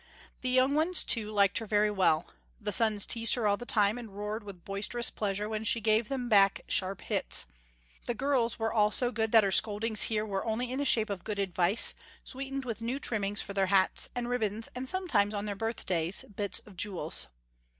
[0.41, 2.27] The young ones too, liked her very well.
[2.59, 6.09] The sons teased her all the time and roared with boisterous pleasure when she gave
[6.09, 7.45] them back sharp hits.
[8.07, 11.11] The girls were all so good that her scoldings here were only in the shape
[11.11, 11.93] of good advice,
[12.23, 16.61] sweetened with new trimmings for their hats, and ribbons, and sometimes on their birthdays, bits
[16.61, 17.27] of jewels.